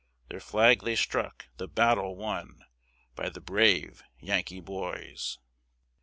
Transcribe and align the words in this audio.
Their 0.29 0.39
flag 0.39 0.81
they 0.81 0.95
struck, 0.95 1.45
the 1.57 1.67
battle 1.67 2.15
won, 2.15 2.65
By 3.15 3.29
the 3.29 3.39
brave 3.39 4.01
Yankee 4.19 4.59
boys. 4.59 5.37